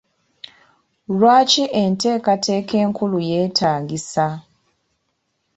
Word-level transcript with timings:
Lwaki 1.13 1.63
enteekateeka 1.81 2.75
enkulu 2.85 3.17
yeetaagisa? 3.29 4.25